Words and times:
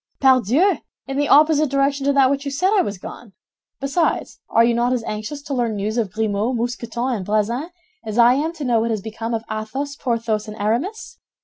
"Pardieu! 0.19 0.79
In 1.05 1.17
the 1.17 1.27
opposite 1.29 1.69
direction 1.69 2.07
to 2.07 2.13
that 2.13 2.31
which 2.31 2.43
you 2.43 2.49
said 2.49 2.71
I 2.75 2.81
was 2.81 2.97
gone. 2.97 3.33
Besides, 3.79 4.39
are 4.49 4.63
you 4.63 4.73
not 4.73 4.93
as 4.93 5.03
anxious 5.03 5.43
to 5.43 5.53
learn 5.53 5.75
news 5.75 5.95
of 5.95 6.11
Grimaud, 6.11 6.55
Mousqueton, 6.55 7.13
and 7.17 7.23
Bazin 7.23 7.69
as 8.03 8.17
I 8.17 8.33
am 8.33 8.51
to 8.53 8.65
know 8.65 8.79
what 8.79 8.89
has 8.89 9.01
become 9.01 9.35
of 9.35 9.43
Athos, 9.47 9.95
Porthos, 9.95 10.47
and 10.47 10.57
Aramis?" 10.57 11.19